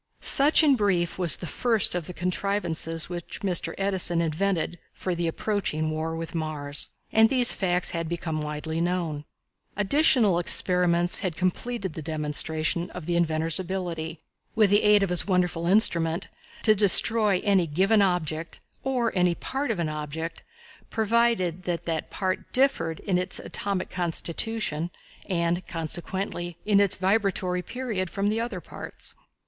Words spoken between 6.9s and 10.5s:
And these facts had become widely known. Additional